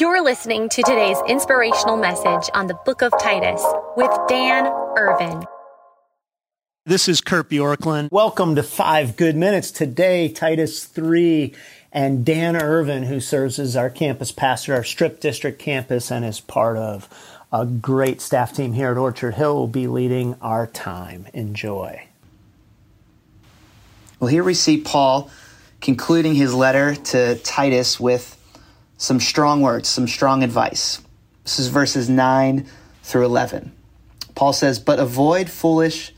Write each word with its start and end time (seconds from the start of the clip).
You're 0.00 0.22
listening 0.22 0.68
to 0.68 0.82
today's 0.84 1.16
inspirational 1.26 1.96
message 1.96 2.48
on 2.54 2.68
the 2.68 2.74
book 2.74 3.02
of 3.02 3.12
Titus 3.20 3.60
with 3.96 4.10
Dan 4.28 4.66
Irvin. 4.96 5.42
This 6.86 7.08
is 7.08 7.20
Kurt 7.20 7.50
Bjorklund. 7.50 8.12
Welcome 8.12 8.54
to 8.54 8.62
Five 8.62 9.16
Good 9.16 9.34
Minutes. 9.34 9.72
Today, 9.72 10.28
Titus 10.28 10.84
3 10.84 11.52
and 11.92 12.24
Dan 12.24 12.54
Irvin, 12.54 13.02
who 13.02 13.18
serves 13.18 13.58
as 13.58 13.74
our 13.74 13.90
campus 13.90 14.30
pastor, 14.30 14.72
our 14.74 14.84
Strip 14.84 15.18
District 15.18 15.58
campus, 15.58 16.12
and 16.12 16.24
is 16.24 16.38
part 16.38 16.76
of 16.76 17.08
a 17.52 17.66
great 17.66 18.20
staff 18.20 18.52
team 18.52 18.74
here 18.74 18.92
at 18.92 18.98
Orchard 18.98 19.34
Hill, 19.34 19.56
will 19.56 19.66
be 19.66 19.88
leading 19.88 20.36
our 20.40 20.68
time. 20.68 21.26
Enjoy. 21.34 22.06
Well, 24.20 24.28
here 24.28 24.44
we 24.44 24.54
see 24.54 24.80
Paul 24.80 25.28
concluding 25.80 26.36
his 26.36 26.54
letter 26.54 26.94
to 26.94 27.34
Titus 27.36 27.98
with 27.98 28.37
some 28.98 29.20
strong 29.20 29.62
words, 29.62 29.88
some 29.88 30.06
strong 30.06 30.42
advice. 30.42 31.00
This 31.44 31.60
is 31.60 31.68
verses 31.68 32.10
9 32.10 32.66
through 33.02 33.24
11. 33.24 33.72
Paul 34.34 34.52
says, 34.52 34.78
But 34.78 34.98
avoid 34.98 35.48
foolish 35.48 36.12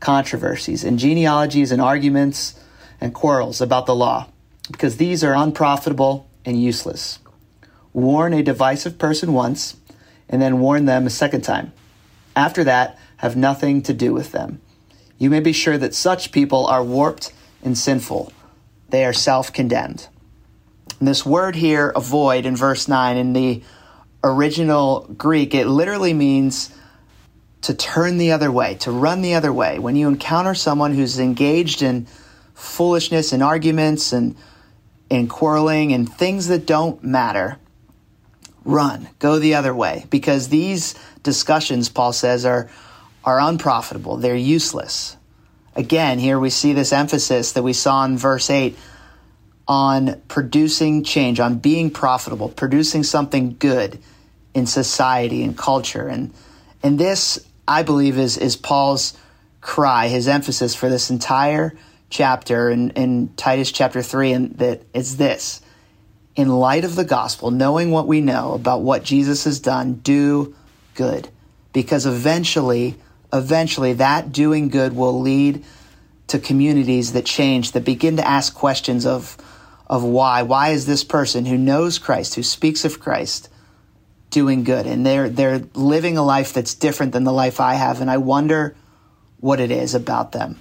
controversies 0.00 0.82
and 0.82 0.98
genealogies 0.98 1.70
and 1.70 1.80
arguments 1.80 2.58
and 3.00 3.14
quarrels 3.14 3.60
about 3.60 3.86
the 3.86 3.94
law, 3.94 4.28
because 4.70 4.96
these 4.96 5.22
are 5.22 5.34
unprofitable 5.34 6.28
and 6.44 6.60
useless. 6.60 7.20
Warn 7.92 8.32
a 8.32 8.42
divisive 8.42 8.98
person 8.98 9.34
once, 9.34 9.76
and 10.28 10.40
then 10.40 10.60
warn 10.60 10.86
them 10.86 11.06
a 11.06 11.10
second 11.10 11.42
time. 11.42 11.72
After 12.34 12.64
that, 12.64 12.98
have 13.18 13.36
nothing 13.36 13.82
to 13.82 13.92
do 13.92 14.14
with 14.14 14.32
them. 14.32 14.60
You 15.18 15.28
may 15.28 15.40
be 15.40 15.52
sure 15.52 15.76
that 15.76 15.94
such 15.94 16.32
people 16.32 16.66
are 16.66 16.82
warped 16.82 17.32
and 17.62 17.76
sinful. 17.76 18.32
They 18.88 19.04
are 19.04 19.12
self 19.12 19.52
condemned. 19.52 20.08
And 21.02 21.08
this 21.08 21.26
word 21.26 21.56
here, 21.56 21.88
avoid, 21.96 22.46
in 22.46 22.54
verse 22.54 22.86
9, 22.86 23.16
in 23.16 23.32
the 23.32 23.64
original 24.22 25.00
Greek, 25.18 25.52
it 25.52 25.66
literally 25.66 26.14
means 26.14 26.72
to 27.62 27.74
turn 27.74 28.18
the 28.18 28.30
other 28.30 28.52
way, 28.52 28.76
to 28.76 28.92
run 28.92 29.20
the 29.20 29.34
other 29.34 29.52
way. 29.52 29.80
When 29.80 29.96
you 29.96 30.06
encounter 30.06 30.54
someone 30.54 30.94
who's 30.94 31.18
engaged 31.18 31.82
in 31.82 32.06
foolishness 32.54 33.32
and 33.32 33.42
arguments 33.42 34.12
and, 34.12 34.36
and 35.10 35.28
quarreling 35.28 35.92
and 35.92 36.08
things 36.08 36.46
that 36.46 36.66
don't 36.66 37.02
matter, 37.02 37.58
run, 38.64 39.08
go 39.18 39.40
the 39.40 39.56
other 39.56 39.74
way. 39.74 40.06
Because 40.08 40.50
these 40.50 40.94
discussions, 41.24 41.88
Paul 41.88 42.12
says, 42.12 42.44
are, 42.44 42.70
are 43.24 43.40
unprofitable, 43.40 44.18
they're 44.18 44.36
useless. 44.36 45.16
Again, 45.74 46.20
here 46.20 46.38
we 46.38 46.50
see 46.50 46.72
this 46.74 46.92
emphasis 46.92 47.54
that 47.54 47.64
we 47.64 47.72
saw 47.72 48.04
in 48.04 48.16
verse 48.16 48.48
8 48.48 48.78
on 49.72 50.20
producing 50.28 51.02
change, 51.02 51.40
on 51.40 51.56
being 51.56 51.90
profitable, 51.90 52.50
producing 52.50 53.02
something 53.02 53.56
good 53.58 53.98
in 54.52 54.66
society 54.66 55.42
and 55.42 55.56
culture. 55.56 56.08
And 56.08 56.30
and 56.82 56.98
this, 56.98 57.42
I 57.66 57.82
believe, 57.82 58.18
is 58.18 58.36
is 58.36 58.54
Paul's 58.54 59.16
cry, 59.62 60.08
his 60.08 60.28
emphasis 60.28 60.74
for 60.74 60.90
this 60.90 61.08
entire 61.08 61.74
chapter 62.10 62.68
in, 62.68 62.90
in 62.90 63.32
Titus 63.34 63.72
chapter 63.72 64.02
three, 64.02 64.32
and 64.32 64.58
that 64.58 64.82
it's 64.92 65.14
this. 65.14 65.62
In 66.36 66.48
light 66.48 66.84
of 66.84 66.94
the 66.94 67.04
gospel, 67.04 67.50
knowing 67.50 67.90
what 67.92 68.06
we 68.06 68.20
know 68.20 68.52
about 68.52 68.82
what 68.82 69.04
Jesus 69.04 69.44
has 69.44 69.58
done, 69.58 69.94
do 69.94 70.54
good. 70.94 71.30
Because 71.72 72.04
eventually, 72.04 72.96
eventually 73.32 73.94
that 73.94 74.32
doing 74.32 74.68
good 74.68 74.94
will 74.94 75.18
lead 75.18 75.64
to 76.26 76.38
communities 76.38 77.14
that 77.14 77.24
change, 77.24 77.72
that 77.72 77.84
begin 77.84 78.16
to 78.16 78.26
ask 78.26 78.54
questions 78.54 79.06
of 79.06 79.38
of 79.92 80.02
why. 80.02 80.40
Why 80.42 80.70
is 80.70 80.86
this 80.86 81.04
person 81.04 81.44
who 81.44 81.58
knows 81.58 81.98
Christ, 81.98 82.34
who 82.34 82.42
speaks 82.42 82.86
of 82.86 82.98
Christ, 82.98 83.50
doing 84.30 84.64
good? 84.64 84.86
And 84.86 85.04
they're 85.04 85.28
they're 85.28 85.58
living 85.74 86.16
a 86.16 86.24
life 86.24 86.54
that's 86.54 86.74
different 86.74 87.12
than 87.12 87.24
the 87.24 87.32
life 87.32 87.60
I 87.60 87.74
have, 87.74 88.00
and 88.00 88.10
I 88.10 88.16
wonder 88.16 88.74
what 89.40 89.60
it 89.60 89.70
is 89.70 89.94
about 89.94 90.32
them. 90.32 90.58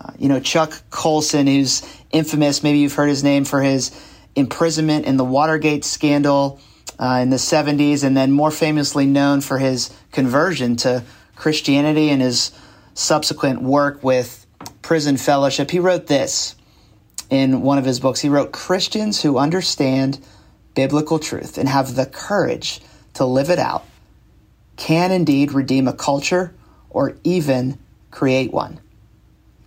Uh, 0.00 0.10
you 0.18 0.28
know, 0.28 0.40
Chuck 0.40 0.82
Colson, 0.90 1.46
who's 1.46 1.86
infamous, 2.10 2.64
maybe 2.64 2.80
you've 2.80 2.94
heard 2.94 3.08
his 3.08 3.22
name 3.22 3.44
for 3.44 3.62
his 3.62 3.92
imprisonment 4.34 5.06
in 5.06 5.16
the 5.16 5.24
Watergate 5.24 5.84
scandal 5.84 6.58
uh, 6.98 7.20
in 7.22 7.30
the 7.30 7.36
70s, 7.36 8.02
and 8.02 8.16
then 8.16 8.32
more 8.32 8.50
famously 8.50 9.06
known 9.06 9.40
for 9.40 9.58
his 9.58 9.88
conversion 10.10 10.74
to 10.78 11.04
Christianity 11.36 12.10
and 12.10 12.20
his 12.20 12.50
subsequent 12.94 13.62
work 13.62 14.02
with 14.02 14.46
Prison 14.82 15.16
Fellowship. 15.16 15.70
He 15.70 15.78
wrote 15.78 16.08
this 16.08 16.56
in 17.30 17.62
one 17.62 17.78
of 17.78 17.84
his 17.84 18.00
books. 18.00 18.20
He 18.20 18.28
wrote 18.28 18.52
Christians 18.52 19.22
who 19.22 19.38
understand 19.38 20.18
biblical 20.74 21.18
truth 21.18 21.56
and 21.56 21.68
have 21.68 21.94
the 21.94 22.06
courage 22.06 22.80
to 23.14 23.24
live 23.24 23.50
it 23.50 23.58
out 23.58 23.84
can 24.80 25.12
indeed 25.12 25.52
redeem 25.52 25.86
a 25.86 25.92
culture 25.92 26.54
or 26.88 27.16
even 27.22 27.78
create 28.10 28.50
one. 28.50 28.80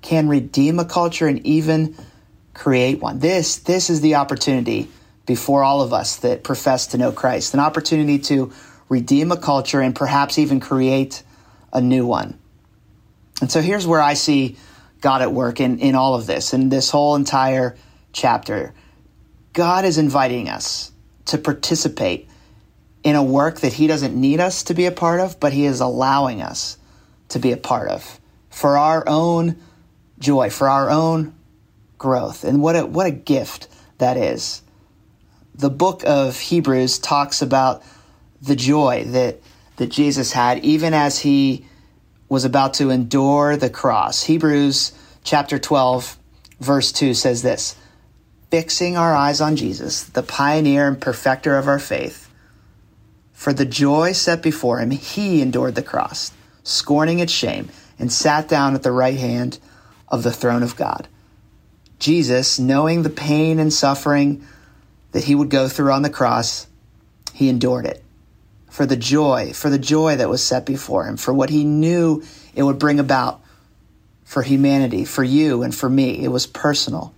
Can 0.01 0.27
redeem 0.27 0.79
a 0.79 0.85
culture 0.85 1.27
and 1.27 1.45
even 1.45 1.95
create 2.53 2.99
one. 2.99 3.19
This 3.19 3.57
this 3.57 3.89
is 3.89 4.01
the 4.01 4.15
opportunity 4.15 4.89
before 5.25 5.63
all 5.63 5.81
of 5.81 5.93
us 5.93 6.17
that 6.17 6.43
profess 6.43 6.87
to 6.87 6.97
know 6.97 7.11
Christ, 7.11 7.53
an 7.53 7.59
opportunity 7.59 8.19
to 8.19 8.51
redeem 8.89 9.31
a 9.31 9.37
culture 9.37 9.81
and 9.81 9.95
perhaps 9.95 10.37
even 10.37 10.59
create 10.59 11.23
a 11.71 11.79
new 11.79 12.05
one. 12.05 12.37
And 13.39 13.51
so 13.51 13.61
here's 13.61 13.87
where 13.87 14.01
I 14.01 14.15
see 14.15 14.57
God 15.03 15.21
at 15.21 15.33
work 15.33 15.59
in, 15.59 15.79
in 15.79 15.95
all 15.95 16.15
of 16.15 16.25
this, 16.27 16.53
in 16.53 16.69
this 16.69 16.89
whole 16.89 17.17
entire 17.17 17.75
chapter. 18.13 18.73
God 19.51 19.83
is 19.83 19.97
inviting 19.97 20.47
us 20.47 20.93
to 21.25 21.37
participate 21.37 22.29
in 23.03 23.17
a 23.17 23.21
work 23.21 23.59
that 23.59 23.73
He 23.73 23.85
doesn't 23.85 24.15
need 24.15 24.39
us 24.39 24.63
to 24.63 24.73
be 24.73 24.85
a 24.85 24.93
part 24.93 25.19
of, 25.19 25.41
but 25.41 25.51
He 25.51 25.65
is 25.65 25.81
allowing 25.81 26.41
us 26.41 26.77
to 27.27 27.39
be 27.39 27.51
a 27.51 27.57
part 27.57 27.89
of 27.89 28.21
for 28.49 28.77
our 28.77 29.03
own 29.05 29.57
joy, 30.19 30.49
for 30.49 30.69
our 30.69 30.89
own 30.89 31.35
growth. 31.97 32.45
And 32.45 32.61
what 32.61 32.77
a, 32.77 32.85
what 32.85 33.05
a 33.05 33.11
gift 33.11 33.67
that 33.97 34.15
is. 34.15 34.61
The 35.53 35.69
book 35.69 36.03
of 36.05 36.39
Hebrews 36.39 36.99
talks 36.99 37.41
about 37.41 37.83
the 38.41 38.55
joy 38.55 39.03
that, 39.07 39.41
that 39.75 39.87
Jesus 39.87 40.31
had, 40.31 40.63
even 40.63 40.93
as 40.93 41.19
He 41.19 41.65
was 42.33 42.45
about 42.45 42.73
to 42.73 42.89
endure 42.89 43.55
the 43.55 43.69
cross. 43.69 44.23
Hebrews 44.23 44.91
chapter 45.23 45.59
12, 45.59 46.17
verse 46.59 46.91
2 46.91 47.13
says 47.13 47.43
this 47.43 47.75
Fixing 48.49 48.97
our 48.97 49.13
eyes 49.13 49.39
on 49.39 49.55
Jesus, 49.55 50.05
the 50.05 50.23
pioneer 50.23 50.87
and 50.87 50.99
perfecter 50.99 51.59
of 51.59 51.67
our 51.67 51.77
faith, 51.77 52.31
for 53.33 53.53
the 53.53 53.67
joy 53.67 54.13
set 54.13 54.41
before 54.41 54.79
him, 54.79 54.89
he 54.89 55.43
endured 55.43 55.75
the 55.75 55.83
cross, 55.83 56.31
scorning 56.63 57.19
its 57.19 57.31
shame, 57.31 57.69
and 57.99 58.11
sat 58.11 58.47
down 58.47 58.73
at 58.73 58.81
the 58.81 58.91
right 58.91 59.19
hand 59.19 59.59
of 60.07 60.23
the 60.23 60.33
throne 60.33 60.63
of 60.63 60.75
God. 60.75 61.07
Jesus, 61.99 62.57
knowing 62.57 63.03
the 63.03 63.11
pain 63.11 63.59
and 63.59 63.71
suffering 63.71 64.43
that 65.11 65.25
he 65.25 65.35
would 65.35 65.51
go 65.51 65.67
through 65.67 65.91
on 65.91 66.01
the 66.01 66.09
cross, 66.09 66.65
he 67.31 67.47
endured 67.47 67.85
it 67.85 68.03
for 68.73 68.87
the 68.87 68.97
joy, 68.97 69.53
for 69.53 69.69
the 69.69 69.77
joy 69.77 70.15
that 70.15 70.29
was 70.29 70.43
set 70.43 70.65
before 70.65 71.05
him, 71.05 71.15
for 71.15 71.31
what 71.31 71.51
he 71.51 71.63
knew 71.63 72.23
it 72.55 72.63
would 72.63 72.79
bring 72.79 72.99
about 72.99 73.39
for 74.25 74.41
humanity, 74.41 75.05
for 75.05 75.23
you 75.23 75.61
and 75.61 75.75
for 75.75 75.87
me. 75.87 76.23
It 76.23 76.29
was 76.29 76.47
personal. 76.47 77.13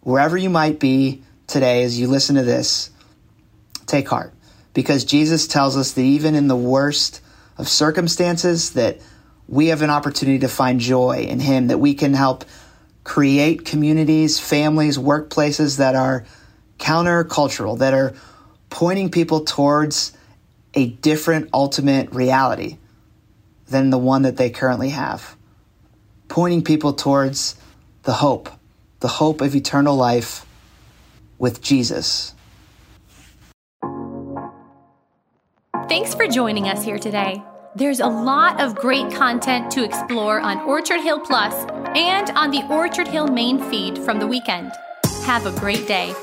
Wherever 0.00 0.38
you 0.38 0.48
might 0.48 0.80
be 0.80 1.22
today 1.48 1.82
as 1.82 2.00
you 2.00 2.06
listen 2.06 2.36
to 2.36 2.44
this, 2.44 2.88
take 3.84 4.08
heart 4.08 4.32
because 4.72 5.04
Jesus 5.04 5.46
tells 5.46 5.76
us 5.76 5.92
that 5.92 6.00
even 6.00 6.34
in 6.34 6.48
the 6.48 6.56
worst 6.56 7.20
of 7.58 7.68
circumstances 7.68 8.70
that 8.70 9.00
we 9.48 9.66
have 9.66 9.82
an 9.82 9.90
opportunity 9.90 10.38
to 10.38 10.48
find 10.48 10.80
joy 10.80 11.26
in 11.28 11.40
him 11.40 11.66
that 11.66 11.76
we 11.76 11.92
can 11.92 12.14
help 12.14 12.46
create 13.04 13.66
communities, 13.66 14.40
families, 14.40 14.96
workplaces 14.96 15.76
that 15.76 15.94
are 15.94 16.24
countercultural, 16.78 17.80
that 17.80 17.92
are 17.92 18.14
pointing 18.70 19.10
people 19.10 19.44
towards 19.44 20.14
a 20.74 20.86
different 20.86 21.50
ultimate 21.52 22.12
reality 22.12 22.78
than 23.66 23.90
the 23.90 23.98
one 23.98 24.22
that 24.22 24.36
they 24.36 24.50
currently 24.50 24.90
have, 24.90 25.36
pointing 26.28 26.62
people 26.62 26.92
towards 26.92 27.56
the 28.02 28.14
hope, 28.14 28.48
the 29.00 29.08
hope 29.08 29.40
of 29.40 29.54
eternal 29.54 29.96
life 29.96 30.46
with 31.38 31.62
Jesus. 31.62 32.34
Thanks 35.88 36.14
for 36.14 36.26
joining 36.26 36.68
us 36.68 36.84
here 36.84 36.98
today. 36.98 37.42
There's 37.74 38.00
a 38.00 38.06
lot 38.06 38.60
of 38.60 38.74
great 38.74 39.12
content 39.12 39.70
to 39.72 39.84
explore 39.84 40.40
on 40.40 40.58
Orchard 40.60 41.00
Hill 41.00 41.20
Plus 41.20 41.54
and 41.94 42.30
on 42.30 42.50
the 42.50 42.62
Orchard 42.68 43.08
Hill 43.08 43.28
main 43.28 43.58
feed 43.70 43.98
from 43.98 44.18
the 44.18 44.26
weekend. 44.26 44.72
Have 45.24 45.46
a 45.46 45.60
great 45.60 45.86
day. 45.86 46.14